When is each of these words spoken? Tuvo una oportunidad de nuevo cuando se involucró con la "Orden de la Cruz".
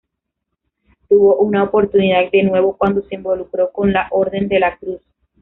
Tuvo 1.07 1.35
una 1.35 1.61
oportunidad 1.63 2.31
de 2.31 2.41
nuevo 2.41 2.75
cuando 2.75 3.03
se 3.03 3.13
involucró 3.13 3.71
con 3.71 3.93
la 3.93 4.07
"Orden 4.09 4.47
de 4.47 4.59
la 4.59 4.75
Cruz". 4.75 5.03